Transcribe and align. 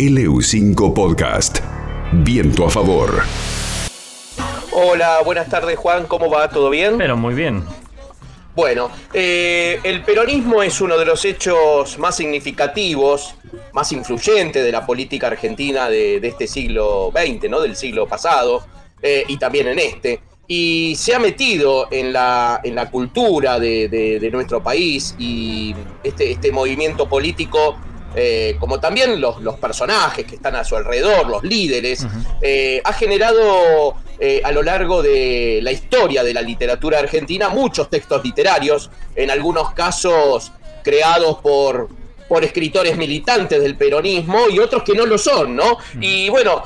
LU5 0.00 0.94
Podcast. 0.94 1.58
Viento 2.10 2.64
a 2.64 2.70
favor. 2.70 3.20
Hola, 4.72 5.18
buenas 5.22 5.50
tardes 5.50 5.76
Juan, 5.76 6.06
¿cómo 6.06 6.30
va? 6.30 6.48
¿Todo 6.48 6.70
bien? 6.70 6.96
Pero 6.96 7.18
muy 7.18 7.34
bien. 7.34 7.62
Bueno, 8.56 8.90
eh, 9.12 9.78
el 9.82 10.02
peronismo 10.02 10.62
es 10.62 10.80
uno 10.80 10.96
de 10.96 11.04
los 11.04 11.22
hechos 11.26 11.98
más 11.98 12.16
significativos, 12.16 13.34
más 13.74 13.92
influyentes 13.92 14.64
de 14.64 14.72
la 14.72 14.86
política 14.86 15.26
argentina 15.26 15.90
de, 15.90 16.16
este 16.16 16.46
siglo 16.46 17.12
XX, 17.14 17.50
¿no? 17.50 17.60
Del 17.60 17.76
siglo 17.76 18.06
pasado, 18.06 18.64
eh, 19.02 19.24
y 19.28 19.36
también 19.36 19.68
en 19.68 19.80
este. 19.80 20.22
Y 20.48 20.94
se 20.96 21.14
ha 21.14 21.18
metido 21.18 21.88
en 21.90 22.14
la, 22.14 22.62
en 22.64 22.74
la 22.74 22.90
cultura 22.90 23.60
de, 23.60 24.30
nuestro 24.32 24.62
país 24.62 25.14
y 25.18 25.74
este, 26.02 26.30
este 26.30 26.50
movimiento 26.52 27.06
político 27.06 27.76
eh, 28.14 28.56
como 28.58 28.80
también 28.80 29.20
los, 29.20 29.36
personajes 29.60 30.26
que 30.26 30.36
están 30.36 30.56
a 30.56 30.64
su 30.64 30.76
alrededor, 30.76 31.28
los 31.28 31.44
líderes, 31.44 32.06
eh, 32.40 32.80
ha 32.84 32.92
generado 32.92 33.94
eh, 34.18 34.40
a 34.42 34.50
lo 34.52 34.62
largo 34.62 35.02
de 35.02 35.60
la 35.62 35.70
historia 35.70 36.24
de 36.24 36.34
la 36.34 36.42
literatura 36.42 36.98
argentina 36.98 37.48
muchos 37.48 37.88
textos 37.88 38.24
literarios, 38.24 38.90
en 39.14 39.30
algunos 39.30 39.72
casos 39.74 40.52
creados 40.82 41.38
por, 41.38 41.88
por 42.28 42.42
escritores 42.42 42.96
militantes 42.96 43.62
del 43.62 43.76
peronismo 43.76 44.48
y 44.50 44.58
otros 44.58 44.82
que 44.82 44.94
no 44.94 45.06
lo 45.06 45.18
son, 45.18 45.54
¿no? 45.54 45.78
Y 46.00 46.28
bueno, 46.30 46.64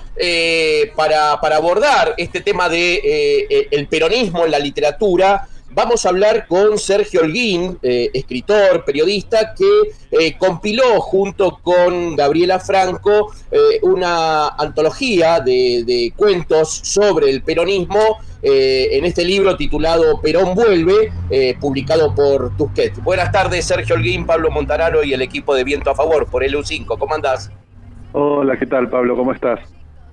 para, 0.97 1.41
para, 1.41 1.57
abordar 1.57 2.15
este 2.17 2.41
tema 2.41 2.69
de 2.69 3.69
el 3.71 3.87
peronismo 3.89 4.45
en 4.45 4.51
la 4.51 4.59
literatura, 4.59 5.49
vamos 5.75 6.07
a 6.07 6.11
hablar 6.11 6.47
con 6.47 6.79
Sergio 6.79 7.21
Holguín, 7.23 7.79
eh, 7.83 8.11
escritor, 8.15 8.85
periodista, 8.85 9.55
que 9.55 9.93
eh, 10.11 10.37
compiló 10.39 11.01
junto 11.01 11.59
con 11.63 12.15
Gabriela 12.17 12.61
Franco 12.61 13.33
eh, 13.51 13.81
una 13.83 14.49
antología 14.49 15.41
de, 15.41 16.13
cuentos 16.17 16.71
sobre 16.85 17.31
el 17.31 17.43
peronismo 17.43 18.19
en 18.47 19.07
este 19.07 19.25
libro 19.25 19.57
titulado 19.57 20.21
Perón 20.21 20.55
vuelve, 20.55 21.11
publicado 21.59 22.15
por 22.15 22.55
Tusquets. 22.59 23.03
Buenas 23.03 23.33
tardes, 23.33 23.65
Sergio 23.65 23.95
Holguín, 23.95 24.27
Pablo 24.27 24.51
Montararo 24.51 25.03
y 25.03 25.15
el 25.15 25.23
equipo 25.23 25.55
de 25.55 25.65
Viento 25.65 25.91
a 25.91 25.95
Favor 25.95 26.27
por 26.27 26.45
el 26.45 26.55
U5. 26.55 26.99
¿Cómo 26.99 27.15
andás? 27.15 27.51
Hola, 28.13 28.59
¿qué 28.59 28.67
tal, 28.67 28.91
Pablo? 28.91 29.17
¿Cómo 29.17 29.33
estás? 29.33 29.61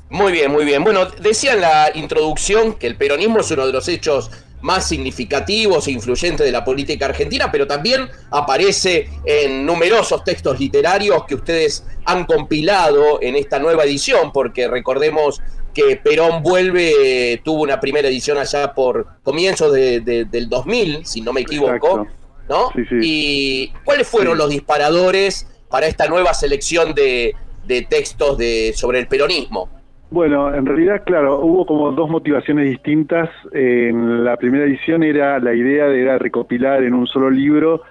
Muy 0.09 0.31
bien, 0.31 0.49
muy 0.49 0.64
bien. 0.64 0.81
Bueno, 0.83 1.08
decía 1.21 1.53
en 1.53 1.61
la 1.61 1.91
introducción 1.93 2.73
que 2.73 2.88
el 2.88 2.95
peronismo 2.95 3.39
es 3.39 3.52
uno 3.52 3.67
de 3.67 3.73
los 3.73 3.88
hechos 3.89 4.31
más 4.62 4.88
significativos 4.88 5.88
e 5.88 5.92
influyentes 5.92 6.45
de 6.45 6.52
la 6.52 6.64
política 6.64 7.06
argentina, 7.06 7.52
pero 7.52 7.67
también 7.67 8.09
aparece 8.30 9.09
en 9.26 9.66
numerosos 9.66 10.23
textos 10.23 10.59
literarios 10.59 11.26
que 11.26 11.36
ustedes 11.36 11.86
han 12.06 12.26
compilado 12.26 13.22
en 13.22 13.36
esta 13.36 13.59
nueva 13.59 13.84
edición, 13.84 14.32
porque 14.32 14.67
recordemos 14.67 15.42
que 15.73 15.95
Perón 15.98 16.44
vuelve, 16.44 17.42
tuvo 17.44 17.64
una 17.64 17.80
primera 17.80 18.08
edición 18.08 18.38
allá 18.38 18.73
por 18.73 19.08
comienzos 19.23 19.73
de, 19.73 20.02
del 20.02 20.50
2000, 20.50 21.06
si 21.06 21.22
no 21.22 21.34
me 21.34 21.42
equivoco, 21.42 22.08
¿no? 22.50 22.72
¿Y 23.02 23.72
cuáles 23.86 24.08
fueron 24.08 24.38
los 24.38 24.50
disparadores 24.50 25.48
para 25.70 25.88
esta 25.88 26.08
nueva 26.08 26.34
selección 26.34 26.94
de, 26.94 27.34
de 27.66 27.82
textos 27.84 28.38
de, 28.38 28.73
sobre 28.76 29.00
el 29.00 29.08
peronismo? 29.08 29.70
Bueno, 30.12 30.54
en 30.54 30.66
realidad, 30.66 31.04
claro, 31.06 31.40
hubo 31.40 31.66
como 31.66 31.94
dos 31.94 32.09
motivaciones 32.09 32.70
distintas. 32.70 33.30
En 33.54 34.26
la 34.26 34.36
primera 34.36 34.66
edición 34.66 35.04
era 35.04 35.40
la 35.40 35.54
idea 35.54 35.86
de 35.86 36.02
era 36.02 36.17
recopilar 36.17 36.84
en 36.84 36.94
un 36.94 37.08
solo 37.08 37.30
libro 37.30 37.81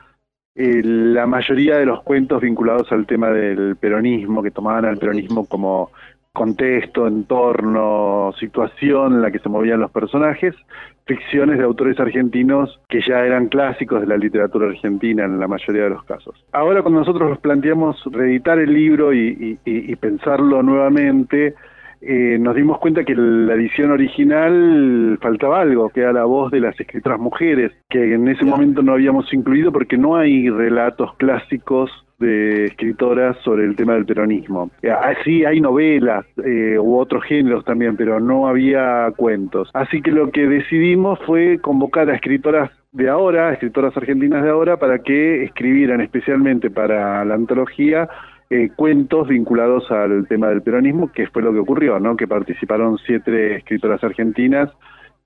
eh, 0.55 0.83
la 0.85 1.27
mayoría 1.27 1.79
de 1.79 1.87
los 1.87 2.03
cuentos 2.03 2.43
vinculados 2.43 2.93
al 2.93 3.07
tema 3.07 3.31
del 3.31 3.77
peronismo, 3.77 4.43
que 4.43 4.51
tomaban 4.51 4.85
al 4.85 4.99
peronismo 4.99 5.47
como 5.47 5.93
contexto, 6.35 7.07
entorno, 7.07 8.35
situación 8.39 9.15
en 9.15 9.23
la 9.23 9.31
que 9.31 9.39
se 9.39 9.49
movían 9.49 9.81
los 9.81 9.91
personajes, 9.91 10.55
ficciones 11.07 11.57
de 11.57 11.65
autores 11.65 11.99
argentinos 11.99 12.81
que 12.91 13.01
ya 13.01 13.25
eran 13.25 13.49
clásicos 13.49 14.03
de 14.03 14.07
la 14.07 14.19
literatura 14.19 14.69
argentina 14.69 15.25
en 15.25 15.41
la 15.41 15.49
mayoría 15.49 15.85
de 15.85 15.91
los 15.91 16.05
casos. 16.05 16.35
Ahora 16.53 16.83
cuando 16.83 17.01
nosotros 17.01 17.31
nos 17.31 17.39
planteamos 17.39 17.97
reeditar 18.13 18.59
el 18.59 18.75
libro 18.75 19.15
y 19.15 19.97
pensarlo 19.99 20.63
nuevamente, 20.63 21.55
eh, 22.03 22.39
nos 22.41 22.55
dimos 22.55 22.79
cuenta 22.79 23.05
que 23.05 23.15
la 23.15 23.55
edición 23.55 23.91
original 23.91 25.19
faltaba 25.21 25.61
algo, 25.61 25.91
que 25.91 26.01
era 26.01 26.13
la 26.13 26.25
voz 26.25 26.51
de 26.51 26.61
las 26.61 26.79
escritoras 26.79 27.19
mujeres, 27.19 27.73
que 27.89 28.15
en 28.15 28.27
ese 28.29 28.45
momento 28.45 28.83
no 28.83 28.93
habíamos 28.93 29.33
incluido 29.33 29.71
porque 29.71 29.99
no 29.99 30.17
hay 30.17 30.49
relatos 30.49 31.15
clásicos 31.17 31.91
de 32.19 32.67
escritoras 32.67 33.37
sobre 33.45 33.65
el 33.65 33.77
tema 33.77 33.95
del 33.95 34.05
peronismo. 34.05 34.71
Eh, 34.83 34.91
ah, 34.91 35.15
sí, 35.25 35.45
hay 35.45 35.61
novelas 35.61 36.27
eh, 36.45 36.79
u 36.79 36.99
otros 36.99 37.25
géneros 37.25 37.65
también, 37.65 37.97
pero 37.97 38.21
no 38.21 38.47
había 38.47 39.11
cuentos. 39.17 39.71
Así 39.73 40.03
que 40.03 40.11
lo 40.11 40.31
que 40.31 40.47
decidimos 40.47 41.19
fue 41.27 41.59
convocar 41.59 42.11
a 42.11 42.15
escritoras 42.15 42.71
de 42.93 43.09
ahora, 43.09 43.53
escritoras 43.53 43.97
argentinas 43.97 44.43
de 44.43 44.51
ahora, 44.51 44.77
para 44.77 44.99
que 44.99 45.45
escribieran 45.45 46.01
especialmente 46.01 46.71
para 46.71 47.25
la 47.25 47.35
antología 47.35 48.09
eh, 48.51 48.71
cuentos 48.75 49.29
vinculados 49.29 49.91
al 49.91 50.27
tema 50.29 50.49
del 50.49 50.63
peronismo, 50.63 51.13
que 51.13 51.29
fue 51.29 51.41
lo 51.41 51.53
que 51.53 51.61
ocurrió, 51.61 52.01
¿no? 52.01 52.17
Que 52.17 52.27
participaron 52.27 52.99
siete 52.99 53.57
escritoras 53.57 54.03
argentinas, 54.03 54.71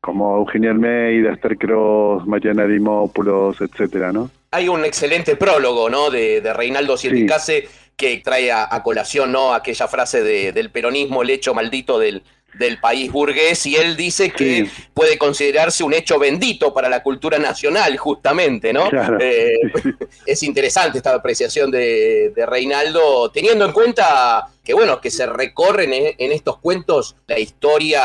como 0.02 0.36
Eugenia 0.36 0.70
Almeida, 0.70 1.32
Esther 1.32 1.56
Cross, 1.56 2.26
Mariana 2.26 2.66
Dimópulos, 2.66 3.58
etcétera, 3.62 4.12
¿no? 4.12 4.30
Hay 4.50 4.68
un 4.68 4.84
excelente 4.84 5.36
prólogo, 5.36 5.88
¿no? 5.88 6.10
De, 6.10 6.42
Reinaldo 6.54 6.98
Cieticase 6.98 7.66
que 7.96 8.18
trae 8.18 8.52
a, 8.52 8.82
colación, 8.82 9.32
¿no? 9.32 9.54
Aquella 9.54 9.88
frase 9.88 10.22
del 10.52 10.70
peronismo, 10.70 11.22
el 11.22 11.30
hecho 11.30 11.54
maldito 11.54 11.98
del, 11.98 12.22
del 12.58 12.78
país 12.78 13.10
burgués 13.10 13.66
y 13.66 13.76
él 13.76 13.96
dice 13.96 14.30
que 14.30 14.68
puede 14.92 15.18
considerarse 15.18 15.84
un 15.84 15.94
hecho 15.94 16.18
bendito 16.18 16.72
para 16.72 16.88
la 16.88 17.02
cultura 17.02 17.38
nacional, 17.38 17.96
justamente, 17.96 18.72
¿no? 18.72 18.88
Eh, 19.20 19.54
es 20.26 20.42
interesante 20.42 20.98
esta 20.98 21.14
apreciación 21.14 21.70
de, 21.70 22.32
de, 22.34 22.46
Reinaldo, 22.46 23.30
teniendo 23.30 23.64
en 23.64 23.72
cuenta 23.72 24.48
que 24.64 24.72
bueno, 24.72 24.98
que 25.00 25.10
se 25.10 25.26
recorren 25.26 25.90
en, 25.92 26.32
estos 26.32 26.58
cuentos 26.58 27.16
la 27.26 27.38
historia 27.38 28.02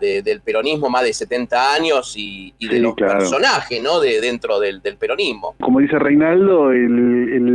del 0.00 0.40
peronismo 0.40 0.88
más 0.88 1.02
de 1.02 1.12
70 1.12 1.74
años 1.74 2.14
y, 2.16 2.54
de 2.60 2.78
los 2.78 2.94
personajes, 2.94 3.82
¿no? 3.82 3.98
De, 3.98 4.20
dentro 4.20 4.60
del, 4.60 4.80
peronismo. 4.80 5.56
Como 5.60 5.80
dice 5.80 5.98
Reinaldo, 5.98 6.70
el, 6.70 7.49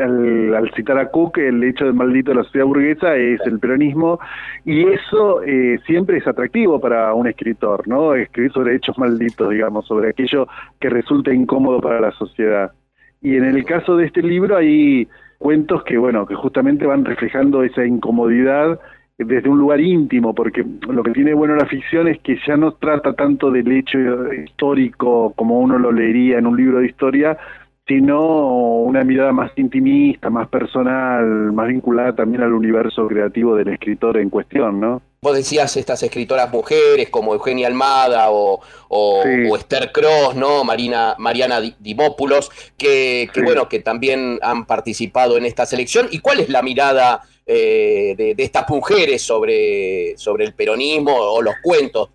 al, 0.00 0.70
citar 0.74 0.98
a 0.98 1.10
Cook, 1.10 1.38
el 1.38 1.62
hecho 1.64 1.84
de 1.84 1.92
maldito 1.92 2.30
de 2.30 2.38
la 2.38 2.44
sociedad 2.44 2.66
burguesa 2.66 3.16
es 3.16 3.40
el 3.46 3.58
peronismo 3.58 4.18
y 4.64 4.86
eso 4.86 5.42
eh, 5.42 5.78
siempre 5.86 6.18
es 6.18 6.26
atractivo 6.26 6.80
para 6.80 7.12
un 7.14 7.26
escritor, 7.26 7.86
¿no? 7.86 8.14
Escribir 8.14 8.52
sobre 8.52 8.76
hechos 8.76 8.98
malditos, 8.98 9.50
digamos, 9.50 9.86
sobre 9.86 10.10
aquello 10.10 10.46
que 10.80 10.88
resulta 10.88 11.32
incómodo 11.32 11.80
para 11.80 12.00
la 12.00 12.12
sociedad. 12.12 12.72
Y 13.20 13.36
en 13.36 13.44
el 13.44 13.64
caso 13.64 13.96
de 13.96 14.06
este 14.06 14.22
libro 14.22 14.56
hay 14.56 15.08
cuentos 15.38 15.84
que, 15.84 15.98
bueno, 15.98 16.26
que 16.26 16.34
justamente 16.34 16.86
van 16.86 17.04
reflejando 17.04 17.62
esa 17.62 17.84
incomodidad 17.84 18.78
desde 19.18 19.48
un 19.48 19.58
lugar 19.58 19.80
íntimo, 19.80 20.34
porque 20.34 20.64
lo 20.88 21.02
que 21.02 21.12
tiene 21.12 21.34
bueno 21.34 21.54
la 21.54 21.66
ficción 21.66 22.08
es 22.08 22.20
que 22.20 22.38
ya 22.46 22.56
no 22.56 22.72
trata 22.72 23.12
tanto 23.12 23.50
del 23.50 23.70
hecho 23.70 23.98
histórico 24.32 25.32
como 25.36 25.60
uno 25.60 25.78
lo 25.78 25.92
leería 25.92 26.38
en 26.38 26.46
un 26.46 26.56
libro 26.56 26.78
de 26.78 26.86
historia, 26.86 27.36
sino 27.92 28.80
una 28.80 29.04
mirada 29.04 29.32
más 29.32 29.52
intimista, 29.56 30.30
más 30.30 30.48
personal, 30.48 31.52
más 31.52 31.68
vinculada 31.68 32.14
también 32.14 32.42
al 32.42 32.54
universo 32.54 33.06
creativo 33.06 33.54
del 33.54 33.68
escritor 33.68 34.16
en 34.16 34.30
cuestión, 34.30 34.80
¿no? 34.80 35.02
Vos 35.20 35.36
decías 35.36 35.76
estas 35.76 36.02
escritoras 36.02 36.50
mujeres 36.50 37.10
como 37.10 37.34
Eugenia 37.34 37.66
Almada 37.66 38.28
o, 38.30 38.60
Esther 39.56 39.92
Cross, 39.92 40.34
¿no? 40.36 40.64
Marina, 40.64 41.14
Mariana 41.18 41.60
Dimópulos, 41.78 42.50
que, 42.78 43.28
bueno, 43.44 43.68
que 43.68 43.80
también 43.80 44.38
han 44.42 44.64
participado 44.64 45.36
en 45.36 45.44
esta 45.44 45.66
selección. 45.66 46.08
¿Y 46.10 46.20
cuál 46.20 46.40
es 46.40 46.48
la 46.48 46.62
mirada 46.62 47.20
eh, 47.44 48.14
de, 48.16 48.34
estas 48.38 48.68
mujeres 48.70 49.20
sobre, 49.22 50.16
sobre 50.16 50.46
el 50.46 50.54
peronismo 50.54 51.14
o 51.14 51.42
los 51.42 51.54
cuentos 51.62 52.08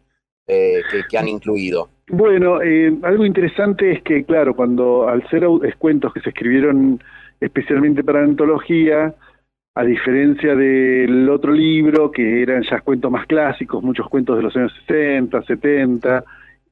eh, 0.47 0.81
que, 1.09 1.17
han 1.17 1.27
incluido? 1.27 1.89
Bueno, 2.09 2.61
eh, 2.61 2.97
algo 3.03 3.25
interesante 3.25 3.91
es 3.91 4.01
que, 4.01 4.23
claro, 4.23 4.55
cuando 4.55 5.09
al 5.09 5.27
ser 5.29 5.45
cuentos 5.77 6.13
que 6.13 6.21
se 6.21 6.29
escribieron 6.29 7.01
especialmente 7.41 8.03
para 8.03 8.23
antología, 8.23 9.13
a 9.75 9.83
diferencia 9.83 10.55
del 10.55 11.29
otro 11.29 11.51
libro, 11.51 12.09
que 12.09 12.41
eran 12.41 12.63
ya 12.63 12.79
cuentos 12.79 13.11
más 13.11 13.27
clásicos, 13.27 13.83
muchos 13.83 14.07
cuentos 14.09 14.37
de 14.37 14.43
los 14.43 14.55
años 14.55 14.73
60, 14.87 15.43
70, 15.43 16.23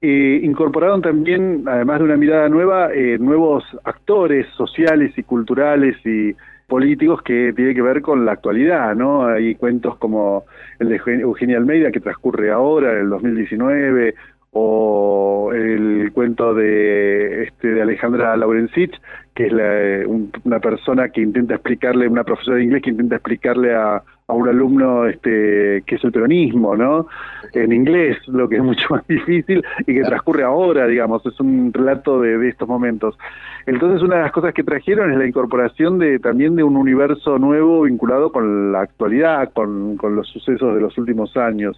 eh, 0.01 0.39
incorporaron 0.41 1.01
también, 1.01 1.65
además 1.67 1.99
de 1.99 2.05
una 2.05 2.17
mirada 2.17 2.49
nueva, 2.49 2.93
eh, 2.93 3.17
nuevos 3.19 3.63
actores 3.83 4.47
sociales 4.55 5.17
y 5.17 5.23
culturales 5.23 5.97
y 6.05 6.33
políticos 6.67 7.21
que 7.21 7.53
tiene 7.53 7.75
que 7.75 7.81
ver 7.81 8.01
con 8.01 8.25
la 8.25 8.31
actualidad, 8.31 8.95
¿no? 8.95 9.27
Hay 9.27 9.55
cuentos 9.55 9.97
como 9.97 10.45
el 10.79 10.89
de 10.89 11.01
Eugenia 11.21 11.57
Almeida, 11.57 11.91
que 11.91 11.99
transcurre 11.99 12.51
ahora, 12.51 12.93
en 12.93 12.99
el 13.01 13.09
2019, 13.09 14.15
o 14.57 15.51
el 15.53 16.13
cuento 16.13 16.53
de, 16.53 17.43
este, 17.43 17.73
de 17.73 17.81
Alejandra 17.81 18.37
Laurencich, 18.37 19.01
que 19.33 19.47
es 19.47 20.07
una 20.45 20.59
persona 20.61 21.09
que 21.09 21.19
intenta 21.19 21.55
explicarle, 21.55 22.07
una 22.07 22.23
profesora 22.23 22.55
de 22.55 22.63
inglés 22.63 22.83
que 22.83 22.91
intenta 22.91 23.17
explicarle 23.17 23.75
a, 23.75 24.01
a 24.27 24.33
un 24.33 24.47
alumno 24.47 25.07
este, 25.07 25.83
que 25.85 25.95
es 25.95 26.03
el 26.05 26.13
peronismo, 26.13 26.77
¿no? 26.77 27.07
En 27.51 27.73
inglés, 27.73 28.17
lo 28.27 28.47
que 28.47 28.55
es 28.55 28.63
mucho 28.63 28.87
más 28.91 29.05
difícil 29.07 29.61
y 29.81 29.93
que 29.93 30.03
transcurre 30.03 30.43
ahora, 30.43 30.87
digamos, 30.87 31.25
es 31.25 31.37
un 31.41 31.73
relato 31.73 32.21
de, 32.21 32.47
estos 32.47 32.69
momentos. 32.69 33.17
Entonces, 33.65 34.01
una 34.01 34.15
de 34.15 34.21
las 34.21 34.31
cosas 34.31 34.53
que 34.53 34.63
trajeron 34.63 35.11
es 35.11 35.17
la 35.17 35.27
incorporación 35.27 35.99
de 35.99 36.17
también 36.19 36.55
de 36.55 36.63
un 36.63 36.77
universo 36.77 37.37
nuevo 37.39 37.81
vinculado 37.81 38.31
con 38.31 38.71
la 38.71 38.83
actualidad, 38.83 39.51
con, 39.51 39.97
con 39.97 40.15
los 40.15 40.29
sucesos 40.29 40.75
de 40.75 40.79
los 40.79 40.97
últimos 40.97 41.35
años. 41.35 41.77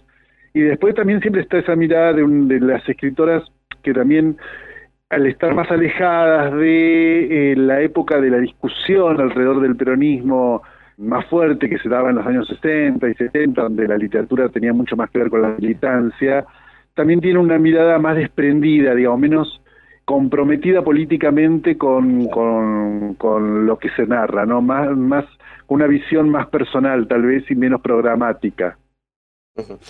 Y 0.54 0.60
después 0.60 0.94
también 0.94 1.20
siempre 1.20 1.42
está 1.42 1.58
esa 1.58 1.76
mirada 1.76 2.12
de, 2.12 2.24
de 2.26 2.60
las 2.60 2.86
escritoras 2.88 3.42
que 3.82 3.92
también 3.92 4.36
al 5.10 5.26
estar 5.26 5.54
más 5.54 5.70
alejadas 5.70 6.52
de 6.54 7.52
eh, 7.52 7.56
la 7.56 7.80
época 7.80 8.20
de 8.20 8.30
la 8.30 8.38
discusión 8.38 9.20
alrededor 9.20 9.60
del 9.60 9.76
peronismo, 9.76 10.62
más 10.98 11.24
fuerte 11.26 11.70
que 11.70 11.78
se 11.78 11.88
daba 11.88 12.10
en 12.10 12.16
los 12.16 12.26
años 12.26 12.46
60 12.48 13.08
y 13.08 13.14
70, 13.14 13.62
donde 13.62 13.88
la 13.88 13.96
literatura 13.96 14.48
tenía 14.48 14.72
mucho 14.72 14.96
más 14.96 15.08
que 15.10 15.20
ver 15.20 15.30
con 15.30 15.42
la 15.42 15.54
militancia, 15.58 16.44
también 16.94 17.20
tiene 17.20 17.38
una 17.38 17.58
mirada 17.58 17.98
más 17.98 18.16
desprendida, 18.16 18.94
digamos, 18.94 19.20
menos 19.20 19.62
comprometida 20.04 20.82
políticamente 20.82 21.78
con, 21.78 22.26
con, 22.28 23.66
lo 23.66 23.78
que 23.78 23.90
se 23.90 24.06
narra, 24.06 24.46
¿no? 24.46 24.60
Más, 24.60 24.96
más, 24.96 25.24
una 25.68 25.86
visión 25.86 26.30
más 26.30 26.48
personal, 26.48 27.06
tal 27.06 27.22
vez, 27.22 27.48
y 27.50 27.54
menos 27.54 27.80
programática. 27.80 28.76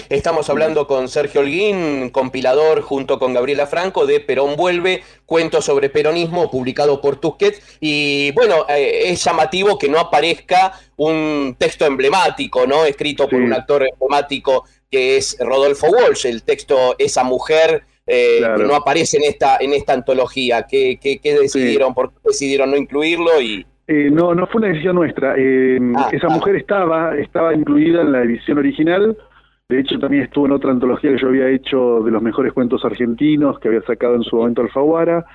Estamos 0.09 0.49
hablando 0.51 0.87
con 0.87 1.09
Sergio 1.09 1.41
Holguín, 1.41 2.11
compilador 2.11 2.81
junto 2.83 3.19
con 3.19 3.35
Gabriela 3.35 3.67
Franco 3.67 4.07
de 4.07 4.21
Perón 4.21 4.57
Vuelve, 4.57 5.03
cuentos 5.27 5.65
sobre 5.65 5.91
peronismo 5.91 6.51
publicado 6.51 7.01
por 7.01 7.17
Tusquets. 7.17 7.79
Y 7.81 8.33
bueno, 8.33 8.67
eh, 8.69 9.11
es 9.11 9.23
llamativo 9.25 9.79
que 9.79 9.89
no 9.89 9.99
aparezca 9.99 10.73
un 10.97 11.57
texto 11.59 11.87
emblemático, 11.87 12.67
¿no? 12.67 12.85
Escrito 12.85 13.29
por 13.29 13.41
un 13.41 13.53
actor 13.53 13.87
emblemático 13.87 14.65
que 14.91 15.17
es 15.19 15.37
Rodolfo 15.41 15.89
Walsh, 15.89 16.27
el 16.27 16.43
texto 16.43 16.97
Esa 16.99 17.25
mujer. 17.25 17.85
Eh, 18.11 18.41
que 18.57 18.65
no 18.65 18.75
aparece 18.75 19.19
en 19.19 19.25
esta, 19.25 19.59
en 19.61 19.75
esta 19.75 19.93
antología. 19.93 20.67
¿Qué, 20.67 20.99
decidieron? 21.23 21.93
¿Por 21.93 22.09
qué 22.11 22.17
decidieron 22.25 22.71
no 22.71 22.79
incluirlo? 22.79 23.39
Y, 23.39 23.67
eh, 23.87 24.11
no, 24.11 24.35
no 24.35 24.47
fue 24.47 24.61
una 24.61 24.69
decisión 24.69 24.97
nuestra. 24.97 25.33
Ah, 25.33 26.09
esa 26.13 26.27
ah. 26.27 26.31
mujer 26.31 26.57
estaba, 26.57 27.17
estaba 27.17 27.55
incluida 27.55 28.03
en 28.03 28.13
la 28.13 28.23
edición 28.23 28.59
original, 28.59 29.17
de 29.69 29.81
hecho, 29.81 29.99
también 29.99 30.23
estuvo 30.23 30.47
en 30.47 30.53
otra 30.53 30.71
antología 30.71 31.11
que 31.11 31.19
yo 31.19 31.29
había 31.29 31.51
hecho 31.51 32.01
de 32.01 32.11
los 32.11 32.23
mejores 32.23 32.55
cuentos 32.55 32.85
argentinos, 32.87 33.59
que 33.59 33.69
había 33.69 33.83
sacado 33.83 34.15
en 34.15 34.23
su 34.23 34.37
momento 34.37 34.63
Alfaguara. 34.63 35.27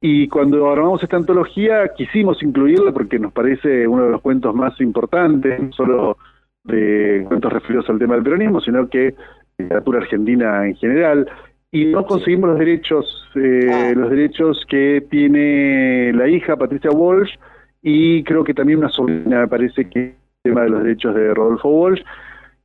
Y 0.00 0.26
cuando 0.28 0.70
armamos 0.70 1.02
esta 1.02 1.18
antología, 1.18 1.88
quisimos 1.94 2.42
incluirla 2.42 2.92
porque 2.92 3.18
nos 3.18 3.32
parece 3.32 3.86
uno 3.86 4.04
de 4.04 4.10
los 4.10 4.22
cuentos 4.22 4.54
más 4.54 4.80
importantes, 4.80 5.62
no 5.62 5.72
solo 5.72 6.16
de 6.62 7.24
cuentos 7.28 7.52
referidos 7.52 7.88
al 7.90 7.98
tema 7.98 8.14
del 8.14 8.24
peronismo, 8.24 8.60
sino 8.62 8.88
que 8.88 9.14
literatura 9.58 9.98
argentina 9.98 10.66
en 10.66 10.76
general. 10.76 11.28
Y 11.70 11.86
no 11.86 12.06
conseguimos 12.06 12.50
los 12.50 12.58
derechos, 12.58 13.28
eh, 13.34 13.70
ah. 13.70 13.92
los 13.94 14.08
derechos 14.08 14.64
que 14.66 15.04
tiene 15.10 16.10
la 16.14 16.26
hija 16.26 16.56
Patricia 16.56 16.90
Walsh 16.90 17.34
y 17.82 18.24
creo 18.24 18.44
que 18.44 18.54
también 18.54 18.78
una 18.78 18.88
sobrina, 18.88 19.40
me 19.40 19.48
parece 19.48 19.90
que 19.90 20.00
el 20.00 20.14
tema 20.42 20.62
de 20.62 20.70
los 20.70 20.82
derechos 20.84 21.14
de 21.14 21.34
Rodolfo 21.34 21.68
Walsh. 21.68 22.02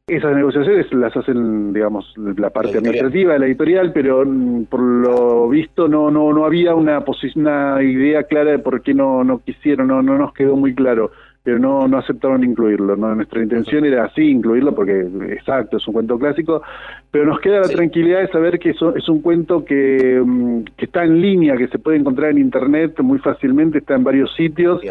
Esas 0.09 0.35
negociaciones 0.35 0.91
las 0.93 1.15
hacen, 1.15 1.71
digamos, 1.71 2.13
la 2.17 2.49
parte 2.49 2.77
administrativa 2.77 3.33
de 3.33 3.39
la 3.39 3.45
editorial, 3.45 3.91
pero 3.93 4.25
mm, 4.25 4.65
por 4.65 4.81
lo 4.81 5.47
visto 5.49 5.87
no 5.87 6.09
no 6.09 6.33
no 6.33 6.45
había 6.45 6.73
una 6.73 7.03
una 7.35 7.83
idea 7.83 8.23
clara 8.23 8.51
de 8.51 8.59
por 8.59 8.81
qué 8.81 8.93
no 8.93 9.23
no 9.23 9.39
quisieron, 9.39 9.87
no 9.87 10.01
no 10.01 10.17
nos 10.17 10.33
quedó 10.33 10.55
muy 10.55 10.73
claro, 10.73 11.11
pero 11.43 11.59
no 11.59 11.87
no 11.87 11.97
aceptaron 11.97 12.43
incluirlo. 12.43 12.95
¿no? 12.95 13.13
Nuestra 13.13 13.43
intención 13.43 13.85
era 13.85 14.05
así 14.05 14.23
incluirlo 14.29 14.73
porque 14.73 15.07
exacto 15.29 15.77
es 15.77 15.87
un 15.87 15.93
cuento 15.93 16.17
clásico, 16.17 16.63
pero 17.11 17.25
nos 17.25 17.39
queda 17.39 17.59
la 17.59 17.69
tranquilidad 17.69 18.21
de 18.21 18.29
saber 18.29 18.57
que 18.57 18.71
eso, 18.71 18.95
es 18.95 19.07
un 19.09 19.21
cuento 19.21 19.63
que, 19.63 20.21
mm, 20.25 20.63
que, 20.75 20.85
está 20.85 21.03
en 21.03 21.21
línea, 21.21 21.55
que 21.55 21.67
se 21.67 21.77
puede 21.77 21.97
encontrar 21.97 22.31
en 22.31 22.39
internet 22.39 22.99
muy 23.01 23.19
fácilmente, 23.19 23.77
está 23.77 23.95
en 23.95 24.03
varios 24.03 24.33
sitios. 24.35 24.81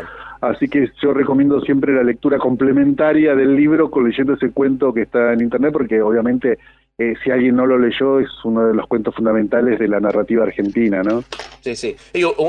Así 0.40 0.69
que 0.69 0.90
yo 1.02 1.12
recomiendo 1.12 1.61
siempre 1.61 1.93
la 1.93 2.02
lectura 2.02 2.38
complementaria 2.38 3.35
del 3.35 3.56
libro 3.56 3.90
con 3.90 4.08
leyendo 4.08 4.35
ese 4.35 4.50
cuento 4.50 4.93
que 4.93 5.02
está 5.02 5.32
en 5.32 5.40
internet, 5.40 5.73
porque 5.73 6.00
obviamente 6.00 6.58
eh, 7.00 7.14
si 7.23 7.31
alguien 7.31 7.55
no 7.55 7.64
lo 7.64 7.79
leyó 7.79 8.19
es 8.19 8.29
uno 8.43 8.67
de 8.67 8.75
los 8.75 8.88
cuentos 8.88 9.14
fundamentales 9.14 9.79
de 9.79 9.87
la 9.87 10.00
narrativa 10.00 10.43
argentina, 10.43 11.00
¿no? 11.05 11.23
Sí, 11.61 11.76
sí. 11.76 11.94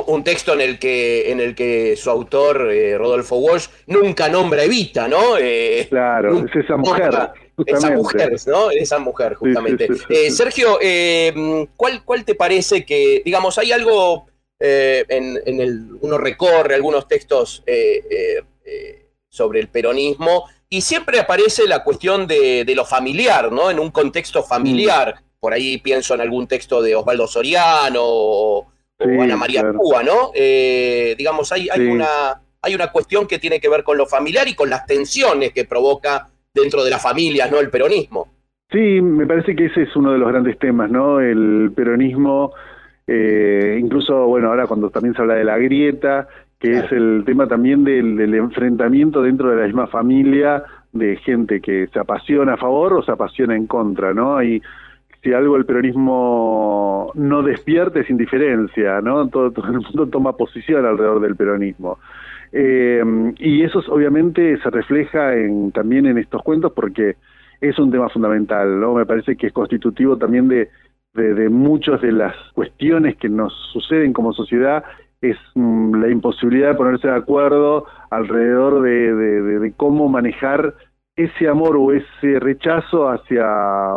un, 0.08 0.24
texto 0.24 0.54
en 0.54 0.62
el 0.62 0.80
que 0.80 1.32
en 1.32 1.40
el 1.40 1.54
que 1.54 1.96
su 1.96 2.10
autor 2.10 2.72
eh, 2.72 2.98
Rodolfo 2.98 3.38
Walsh 3.38 3.68
nunca 3.86 4.28
nombra 4.28 4.64
Evita, 4.64 5.08
¿no? 5.08 5.38
Eh, 5.40 5.86
claro, 5.88 6.46
es 6.46 6.56
esa 6.56 6.78
mujer. 6.78 7.12
Esa 7.64 7.92
mujer, 7.92 8.32
¿no? 8.48 8.72
Esa 8.72 9.00
mujer, 9.00 9.34
justamente. 9.36 9.88
Sergio, 10.32 10.80
¿cuál, 11.76 12.04
¿cuál 12.04 12.26
te 12.26 12.34
parece 12.34 12.86
que, 12.86 13.22
digamos, 13.24 13.58
hay 13.60 13.72
algo 13.72 14.30
eh, 14.60 15.06
en, 15.08 15.62
el, 15.62 15.98
uno 16.02 16.18
recorre 16.18 16.76
algunos 16.76 17.08
textos 17.08 17.64
eh, 17.66 18.04
eh, 18.66 19.06
sobre 19.30 19.62
el 19.62 19.70
peronismo 19.70 20.46
y 20.68 20.82
siempre 20.82 21.20
aparece 21.20 21.66
la 21.66 21.84
cuestión 21.84 22.28
de, 22.28 22.66
lo 22.76 22.84
familiar, 22.84 23.52
¿no? 23.52 23.72
En 23.72 23.80
un 23.80 23.90
contexto 23.92 24.44
familiar. 24.44 25.16
Mm. 25.16 25.24
Por 25.40 25.54
ahí 25.54 25.78
pienso 25.78 26.14
en 26.14 26.22
algún 26.22 26.48
texto 26.48 26.82
de 26.82 26.96
Osvaldo 26.96 27.26
Soriano 27.26 28.02
o, 28.04 28.68
Ana 29.00 29.38
María 29.38 29.64
Cuba, 29.72 30.04
¿no? 30.04 30.32
digamos, 30.34 31.54
hay, 31.54 31.70
hay, 31.72 31.88
una, 31.88 32.42
hay 32.62 32.76
una 32.76 32.92
cuestión 32.92 33.28
que 33.28 33.40
tiene 33.40 33.62
que 33.62 33.70
ver 33.70 33.86
con 33.86 33.98
lo 33.98 34.06
familiar 34.06 34.46
y 34.50 34.56
con 34.56 34.70
las 34.70 34.86
tensiones 34.86 35.54
que 35.54 35.64
provoca 35.64 36.28
dentro 36.54 36.84
de 36.84 36.90
las 36.90 37.02
familias, 37.02 37.50
¿no? 37.50 37.60
El 37.60 37.70
peronismo. 37.70 38.28
Sí, 38.72 39.02
me 39.02 39.26
parece 39.26 39.56
que 39.56 39.68
ese 39.68 39.84
es 39.84 39.96
uno 39.96 40.12
de 40.12 40.18
los 40.18 40.28
grandes 40.28 40.60
temas, 40.60 40.92
¿no? 40.92 41.22
El 41.22 41.72
peronismo 41.74 42.54
eh, 43.12 43.80
incluso, 43.82 44.28
bueno, 44.28 44.50
ahora 44.50 44.68
cuando 44.68 44.92
también 44.92 45.16
se 45.16 45.22
habla 45.24 45.34
de 45.34 45.44
la 45.44 45.58
grieta, 45.58 46.28
que 46.60 46.74
es 46.74 46.92
el 46.92 47.24
tema 47.26 47.48
también 47.48 47.84
del, 47.84 48.36
enfrentamiento 48.36 49.24
dentro 49.24 49.50
de 49.50 49.56
la 49.56 49.66
misma 49.66 49.88
familia 49.88 50.64
de 50.94 51.16
gente 51.16 51.60
que 51.60 51.88
se 51.88 51.98
apasiona 51.98 52.54
a 52.54 52.58
favor 52.58 52.94
o 52.94 53.02
se 53.02 53.12
apasiona 53.12 53.56
en 53.56 53.66
contra, 53.66 54.14
¿no? 54.14 54.44
Y 54.44 54.62
si 55.24 55.34
algo 55.34 55.56
el 55.56 55.66
peronismo 55.66 57.12
no 57.16 57.42
despierte 57.42 58.02
es 58.02 58.12
indiferencia, 58.12 59.02
¿no? 59.02 59.28
Todo, 59.28 59.48
el 59.48 59.80
mundo 59.82 60.08
toma 60.08 60.34
posición 60.34 60.86
alrededor 60.86 61.20
del 61.20 61.36
peronismo. 61.36 61.98
Eh, 62.52 63.04
y 63.40 63.64
eso 63.64 63.82
obviamente 63.90 64.56
se 64.62 64.70
refleja 64.70 65.34
en, 65.34 65.72
también 65.72 66.06
en 66.06 66.20
estos 66.20 66.44
cuentos 66.44 66.74
porque 66.74 67.16
es 67.60 67.80
un 67.80 67.90
tema 67.90 68.08
fundamental, 68.10 68.80
¿no? 68.80 68.94
Me 68.94 69.08
parece 69.08 69.36
que 69.36 69.48
es 69.48 69.54
constitutivo 69.54 70.16
también 70.16 70.48
de 70.48 70.70
de, 71.14 71.50
muchas 71.50 72.02
de 72.02 72.12
las 72.12 72.36
cuestiones 72.54 73.18
que 73.18 73.30
nos 73.30 73.54
suceden 73.74 74.14
como 74.14 74.34
sociedad 74.34 74.84
es 75.22 75.38
mm, 75.56 76.02
la 76.02 76.10
imposibilidad 76.10 76.70
de 76.70 76.76
ponerse 76.76 77.08
de 77.08 77.16
acuerdo 77.16 77.86
alrededor 78.10 78.82
de, 78.82 79.74
cómo 79.76 80.08
manejar 80.08 80.76
ese 81.16 81.48
amor 81.48 81.76
o 81.76 81.92
ese 81.92 82.40
rechazo 82.40 83.10
hacia 83.10 83.46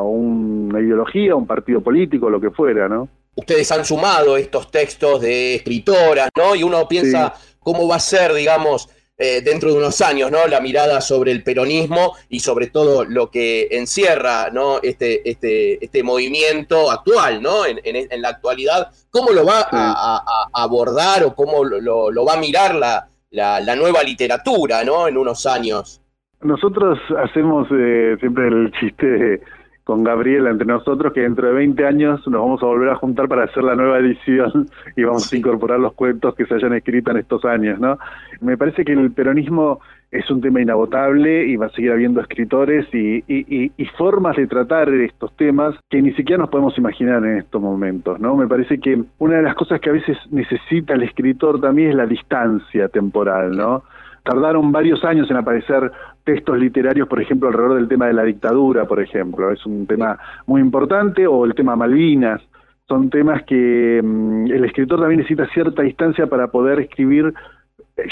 una 0.03 0.81
ideología, 0.81 1.37
un 1.37 1.47
partido 1.47 1.81
político, 1.81 2.29
lo 2.29 2.41
que 2.41 2.51
fuera, 2.51 2.89
¿no? 2.89 3.09
Ustedes 3.35 3.71
han 3.71 3.85
sumado 3.85 4.37
estos 4.37 4.71
textos 4.71 5.21
de 5.21 5.55
escritoras, 5.55 6.31
¿no? 6.37 6.55
Y 6.57 6.65
uno 6.65 6.87
piensa 6.89 7.33
cómo 7.61 7.87
va 7.89 7.97
a 7.97 8.01
ser, 8.01 8.35
digamos, 8.35 8.89
eh, 9.19 9.43
dentro 9.43 9.71
de 9.71 9.77
unos 9.77 10.01
años, 10.01 10.31
¿no? 10.31 10.47
La 10.47 10.61
mirada 10.61 11.01
sobre 11.01 11.33
el 11.33 11.43
peronismo 11.43 12.15
y 12.29 12.41
sobre 12.41 12.69
todo 12.69 13.05
lo 13.05 13.31
que 13.31 13.69
encierra, 13.71 14.51
¿no? 14.51 14.81
Este, 14.83 15.29
este, 15.29 15.85
este 15.85 16.03
movimiento 16.03 16.91
actual, 16.91 17.43
¿no? 17.43 17.67
En, 17.67 18.23
la 18.23 18.31
actualidad, 18.31 18.89
¿cómo 19.11 19.33
lo 19.33 19.45
va 19.45 19.69
a, 19.71 20.49
abordar 20.55 21.25
o 21.25 21.35
cómo 21.35 21.63
lo, 21.63 22.25
va 22.25 22.35
a 22.35 22.41
mirar 22.41 22.75
la, 22.75 23.09
la, 23.31 23.77
nueva 23.77 24.03
literatura, 24.03 24.83
¿no? 24.83 25.07
En 25.07 25.17
unos 25.17 25.45
años. 25.47 26.01
Nosotros 26.41 26.99
hacemos 27.23 27.69
eh, 27.71 28.17
siempre 28.19 28.49
el 28.49 28.73
chiste 28.81 29.07
de 29.07 29.41
con 29.85 30.05
Gabriela 30.05 30.51
entre 30.51 30.67
nosotros 30.67 31.13
que 31.13 31.23
dentro 31.23 31.49
de 31.49 31.55
20 31.55 31.87
años 31.87 32.27
nos 32.29 32.41
vamos 32.41 32.63
a 32.63 32.67
volver 32.67 32.91
a 32.91 32.97
juntar 32.97 33.29
para 33.29 33.45
hacer 33.45 33.65
la 33.65 33.75
nueva 33.75 33.99
edición 33.99 34.69
y 34.97 35.03
vamos 35.03 35.33
a 35.33 35.37
incorporar 35.37 35.81
los 35.81 35.93
cuentos 35.95 36.35
que 36.35 36.47
se 36.47 36.55
hayan 36.55 36.75
escrito 36.75 37.11
en 37.11 37.19
estos 37.19 37.45
años, 37.45 37.79
¿no? 37.81 37.99
Me 38.41 38.57
parece 38.57 38.85
que 38.85 38.93
el 38.93 39.11
peronismo 39.13 39.81
es 40.13 40.31
un 40.31 40.43
tema 40.43 40.61
inagotable 40.61 41.47
y 41.47 41.57
va 41.57 41.67
a 41.67 41.71
seguir 41.71 41.91
habiendo 41.91 42.21
escritores 42.21 42.87
y, 42.93 43.25
y, 43.27 43.85
formas 43.97 44.37
de 44.37 44.47
tratar 44.47 44.89
estos 44.91 45.35
temas 45.37 45.75
que 45.89 46.03
ni 46.03 46.13
siquiera 46.13 46.43
nos 46.43 46.51
podemos 46.51 46.77
imaginar 46.77 47.25
en 47.25 47.39
estos 47.39 47.61
momentos, 47.61 48.21
¿no? 48.21 48.37
Me 48.37 48.47
parece 48.47 48.79
que 48.79 49.03
una 49.19 49.37
de 49.37 49.43
las 49.43 49.55
cosas 49.55 49.81
que 49.81 49.89
a 49.89 49.93
veces 49.93 50.19
necesita 50.31 50.95
el 50.95 51.03
escritor 51.03 51.61
también 51.61 51.91
es 51.91 51.95
la 51.95 52.07
distancia 52.07 52.89
temporal, 52.89 53.57
¿no? 53.57 53.85
Tardaron 54.23 54.71
varios 54.71 55.05
años 55.05 55.31
en 55.31 55.37
aparecer 55.37 55.91
textos 56.25 56.59
literarios, 56.59 57.09
por 57.09 57.21
ejemplo, 57.21 57.49
alrededor 57.49 57.77
del 57.77 57.89
tema 57.89 58.07
de 58.07 58.13
la 58.13 58.23
dictadura, 58.23 58.85
por 58.85 59.01
ejemplo. 59.01 59.51
Es 59.51 59.65
un 59.67 59.87
tema 59.87 60.19
muy 60.47 60.61
importante, 60.61 61.27
o 61.27 61.45
el 61.45 61.55
tema 61.55 61.77
Malvinas. 61.77 62.41
son 62.89 63.11
temas 63.11 63.43
que 63.45 64.01
mm, 64.03 64.47
el 64.47 64.65
escritor 64.65 65.01
también 65.01 65.19
necesita 65.19 65.47
cierta 65.49 65.83
distancia 65.83 66.27
para 66.27 66.49
poder 66.49 66.81
escribir 66.81 67.33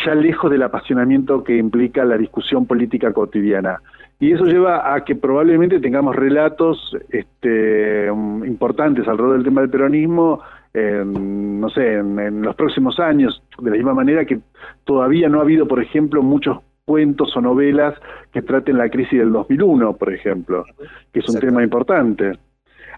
ya 0.04 0.14
lejos 0.14 0.50
del 0.50 0.62
apasionamiento 0.62 1.42
que 1.42 1.56
implica 1.56 2.04
la 2.04 2.16
discusión 2.16 2.66
política 2.66 3.12
cotidiana. 3.12 3.80
Y 4.18 4.32
eso 4.32 4.44
lleva 4.44 4.94
a 4.94 5.04
que 5.04 5.14
probablemente 5.14 5.80
tengamos 5.80 6.14
relatos 6.14 6.96
este, 7.08 8.10
mm, 8.12 8.44
importantes 8.44 9.08
alrededor 9.08 9.36
del 9.36 9.44
tema 9.44 9.62
del 9.62 9.70
peronismo, 9.70 10.40
no 10.74 11.68
sé, 11.70 11.94
en, 11.94 12.42
los 12.42 12.54
próximos 12.54 12.98
años, 13.00 13.42
de 13.58 13.70
la 13.70 13.76
misma 13.76 13.94
manera 13.94 14.24
que 14.24 14.40
todavía 14.84 15.28
no 15.28 15.38
ha 15.38 15.42
habido, 15.42 15.66
por 15.66 15.82
ejemplo, 15.82 16.22
muchos 16.22 16.58
cuentos 16.84 17.36
o 17.36 17.40
novelas 17.40 17.94
que 18.32 18.42
traten 18.42 18.78
la 18.78 18.88
crisis 18.88 19.18
del 19.18 19.32
2001, 19.32 19.96
por 19.96 20.12
ejemplo, 20.12 20.64
que 21.12 21.20
es 21.20 21.28
un 21.28 21.38
tema 21.40 21.62
importante. 21.62 22.32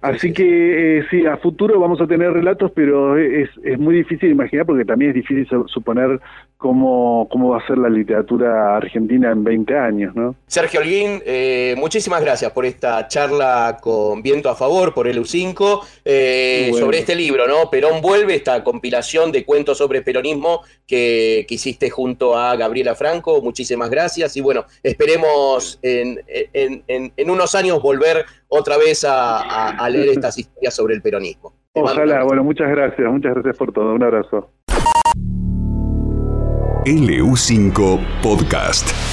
Así 0.03 0.33
que 0.33 0.99
eh, 0.99 1.07
sí, 1.11 1.25
a 1.27 1.37
futuro 1.37 1.79
vamos 1.79 2.01
a 2.01 2.09
tener 2.09 2.33
relatos, 2.33 2.73
pero 2.75 3.17
es, 3.17 3.49
es 3.63 3.79
muy 3.79 3.95
difícil 3.95 4.31
imaginar 4.31 4.67
porque 4.67 4.85
también 4.85 5.13
es 5.13 5.15
difícil 5.15 5.47
suponer 5.67 6.21
cómo, 6.63 7.29
cómo 7.31 7.51
va 7.51 7.59
a 7.59 7.67
ser 7.67 7.77
la 7.77 7.89
literatura 7.89 8.77
argentina 8.77 9.33
en 9.33 9.45
20 9.45 9.77
años, 9.77 10.15
¿no? 10.15 10.37
Sergio 10.47 10.81
Holguín, 10.81 11.21
eh, 11.27 11.75
muchísimas 11.77 12.21
gracias 12.21 12.53
por 12.53 12.65
esta 12.65 13.07
charla 13.09 13.79
con 13.81 14.23
Viento 14.23 14.49
a 14.49 14.55
Favor 14.55 14.95
por 14.95 15.09
el 15.09 15.19
U5 15.19 15.81
eh, 16.05 16.71
sobre 16.79 16.99
este 16.99 17.17
libro, 17.17 17.47
¿no? 17.49 17.69
Perón 17.69 18.01
vuelve, 18.01 18.37
esta 18.37 18.63
compilación 18.63 19.33
de 19.33 19.45
cuentos 19.45 19.79
sobre 19.79 20.03
peronismo 20.03 20.63
que, 20.87 21.45
que 21.49 21.55
hiciste 21.57 21.91
junto 21.91 22.37
a 22.37 22.55
Gabriela 22.55 22.95
Franco. 22.95 23.43
Muchísimas 23.43 23.91
gracias 23.91 24.37
y 24.37 24.41
bueno, 24.41 24.65
esperemos 24.83 25.81
en, 25.83 26.21
en, 26.53 27.13
en, 27.17 27.31
unos 27.31 27.55
años 27.55 27.83
volver 27.83 28.25
otra 28.53 28.77
vez 28.77 29.05
a, 29.09 29.89
leer 29.89 30.09
estas 30.17 30.39
historias 30.39 30.75
sobre 30.75 30.95
el 30.95 31.03
peronismo. 31.03 31.53
Ojalá, 31.75 32.23
bueno, 32.25 32.45
muchas 32.45 32.69
gracias, 32.69 33.11
muchas 33.11 33.35
gracias 33.35 33.57
por 33.57 33.73
todo, 33.73 33.95
un 33.95 34.03
abrazo. 34.03 34.51
LU5 36.85 38.01
Podcast. 38.23 39.12